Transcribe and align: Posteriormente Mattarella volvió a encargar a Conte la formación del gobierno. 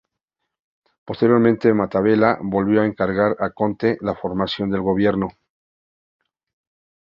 Posteriormente 1.05 1.75
Mattarella 1.75 2.39
volvió 2.41 2.81
a 2.81 2.87
encargar 2.87 3.35
a 3.37 3.51
Conte 3.51 3.99
la 4.01 4.15
formación 4.15 4.71
del 4.71 4.81
gobierno. 4.81 5.27